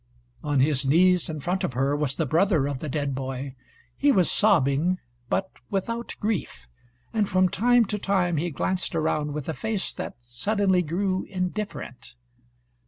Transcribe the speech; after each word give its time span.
On 0.43 0.61
his 0.61 0.83
knees 0.83 1.29
in 1.29 1.41
front 1.41 1.63
of 1.63 1.73
her 1.73 1.95
was 1.95 2.15
the 2.15 2.25
brother 2.25 2.65
of 2.65 2.79
the 2.79 2.89
dead 2.89 3.13
boy; 3.13 3.53
he 3.95 4.11
was 4.11 4.31
sobbing, 4.31 4.97
but 5.29 5.51
without 5.69 6.15
grief, 6.19 6.67
and 7.13 7.29
from 7.29 7.47
time 7.47 7.85
to 7.85 7.99
time 7.99 8.37
he 8.37 8.49
glanced 8.49 8.95
around 8.95 9.33
with 9.35 9.47
a 9.47 9.53
face 9.53 9.93
that 9.93 10.15
suddenly 10.19 10.81
grew 10.81 11.25
indifferent. 11.29 12.15